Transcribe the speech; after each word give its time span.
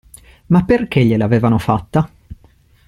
Ma 0.47 0.63
perché 0.65 1.05
gliel'avevano 1.05 1.59
fatta? 1.59 2.09